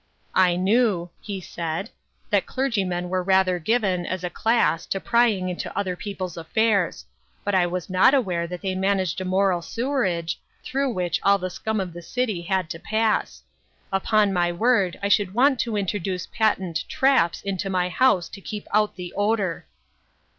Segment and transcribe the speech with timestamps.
[0.49, 1.91] "I knew," he said,
[2.31, 7.05] "that clergymen were rather given, as a class, to prying into other people's affairs;
[7.43, 11.51] but I was not aware that they managed a moral sewerage, through which all the
[11.51, 13.43] scum of the city had to pass.
[13.93, 18.67] Upon my word, I should want to introduce patent' traps' into my house to keep
[18.73, 19.67] out the odor."